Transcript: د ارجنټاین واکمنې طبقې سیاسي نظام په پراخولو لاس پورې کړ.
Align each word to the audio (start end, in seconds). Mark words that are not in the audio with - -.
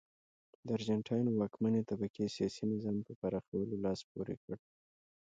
د 0.65 0.67
ارجنټاین 0.77 1.25
واکمنې 1.39 1.81
طبقې 1.89 2.25
سیاسي 2.35 2.63
نظام 2.73 2.97
په 3.07 3.11
پراخولو 3.19 3.75
لاس 3.85 3.99
پورې 4.11 4.35
کړ. 4.43 4.53